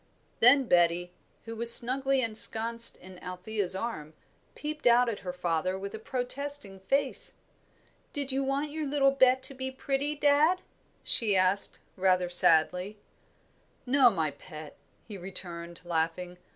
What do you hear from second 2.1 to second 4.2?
ensconced in Althea's arm,